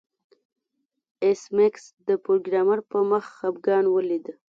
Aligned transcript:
ایس 1.23 1.41
میکس 1.57 1.83
د 2.07 2.09
پروګرامر 2.25 2.79
په 2.89 2.97
مخ 3.09 3.25
خفګان 3.37 3.85
ولید 3.89 4.25